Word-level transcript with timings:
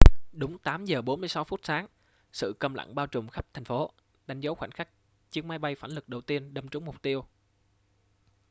đúng 0.31 0.57
8 0.57 0.85
giờ 0.85 1.01
46 1.01 1.43
phút 1.43 1.59
sáng 1.63 1.87
sự 2.31 2.53
câm 2.59 2.73
lặng 2.73 2.95
bao 2.95 3.07
trùm 3.07 3.27
khắp 3.27 3.45
thành 3.53 3.65
phố 3.65 3.91
đánh 4.27 4.39
dấu 4.39 4.55
khoảnh 4.55 4.71
khắc 4.71 4.89
chiếc 5.31 5.45
máy 5.45 5.59
bay 5.59 5.75
phản 5.75 5.91
lực 5.91 6.09
đầu 6.09 6.21
tiên 6.21 6.53
đâm 6.53 6.67
trúng 6.67 6.85
mục 6.85 7.01
tiêu 7.01 7.25